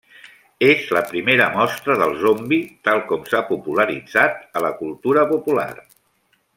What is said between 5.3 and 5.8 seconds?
popular.